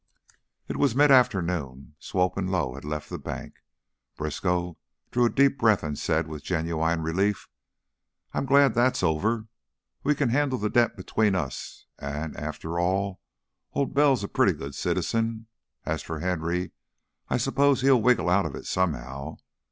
It 0.67 0.77
was 0.77 0.95
midafternoon. 0.95 1.93
Swope 1.99 2.35
and 2.35 2.49
Lowe 2.49 2.73
had 2.73 2.83
left 2.83 3.07
the 3.11 3.19
bank. 3.19 3.57
Briskow 4.17 4.79
drew 5.11 5.25
a 5.25 5.29
deep 5.29 5.59
breath 5.59 5.83
and 5.83 5.95
said, 5.95 6.25
with 6.25 6.41
genuine 6.43 7.03
relief: 7.03 7.47
"I'm 8.33 8.47
glad 8.47 8.73
that's 8.73 9.03
over. 9.03 9.45
We 10.03 10.15
can 10.15 10.29
handle 10.29 10.57
the 10.57 10.71
debt 10.71 10.97
between 10.97 11.35
us, 11.35 11.85
an', 11.99 12.35
after 12.35 12.79
all, 12.79 13.21
Old 13.73 13.93
Bell's 13.93 14.23
a 14.23 14.27
pretty 14.27 14.53
good 14.53 14.73
citizen. 14.73 15.45
As 15.85 16.01
for 16.01 16.19
Henry, 16.21 16.71
I 17.29 17.37
s'pose 17.37 17.81
he'll 17.81 18.01
wiggle 18.01 18.27
out 18.27 18.47
of 18.47 18.55
it, 18.55 18.65
somehow. 18.65 19.37